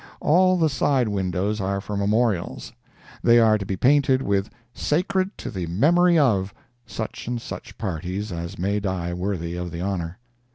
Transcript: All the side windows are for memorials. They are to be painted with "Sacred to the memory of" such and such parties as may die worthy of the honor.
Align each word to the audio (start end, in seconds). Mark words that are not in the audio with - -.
All 0.19 0.57
the 0.57 0.67
side 0.67 1.09
windows 1.09 1.61
are 1.61 1.79
for 1.79 1.95
memorials. 1.95 2.73
They 3.21 3.37
are 3.37 3.59
to 3.59 3.67
be 3.67 3.77
painted 3.77 4.23
with 4.23 4.49
"Sacred 4.73 5.37
to 5.37 5.51
the 5.51 5.67
memory 5.67 6.17
of" 6.17 6.55
such 6.87 7.27
and 7.27 7.39
such 7.39 7.77
parties 7.77 8.31
as 8.31 8.57
may 8.57 8.79
die 8.79 9.13
worthy 9.13 9.55
of 9.55 9.69
the 9.69 9.81
honor. 9.81 10.17